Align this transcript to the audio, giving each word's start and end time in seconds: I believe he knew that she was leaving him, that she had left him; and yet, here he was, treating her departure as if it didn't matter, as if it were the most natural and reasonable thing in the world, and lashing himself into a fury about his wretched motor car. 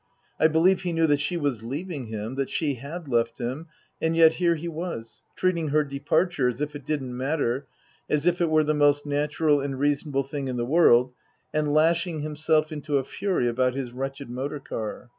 I 0.39 0.47
believe 0.47 0.81
he 0.81 0.93
knew 0.93 1.05
that 1.05 1.19
she 1.21 1.37
was 1.37 1.61
leaving 1.61 2.05
him, 2.05 2.33
that 2.33 2.49
she 2.49 2.73
had 2.73 3.07
left 3.07 3.37
him; 3.37 3.67
and 4.01 4.15
yet, 4.15 4.33
here 4.41 4.55
he 4.55 4.67
was, 4.67 5.21
treating 5.35 5.67
her 5.67 5.83
departure 5.83 6.47
as 6.47 6.59
if 6.59 6.75
it 6.75 6.87
didn't 6.87 7.15
matter, 7.15 7.67
as 8.09 8.25
if 8.25 8.41
it 8.41 8.49
were 8.49 8.63
the 8.63 8.73
most 8.73 9.05
natural 9.05 9.61
and 9.61 9.77
reasonable 9.77 10.23
thing 10.23 10.47
in 10.47 10.57
the 10.57 10.65
world, 10.65 11.13
and 11.53 11.71
lashing 11.71 12.21
himself 12.21 12.71
into 12.71 12.97
a 12.97 13.03
fury 13.03 13.47
about 13.47 13.75
his 13.75 13.91
wretched 13.91 14.27
motor 14.27 14.59
car. 14.59 15.09